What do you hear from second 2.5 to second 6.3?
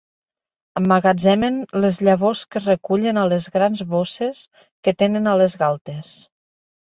que recullen a les grans bosses que tenen a les galtes.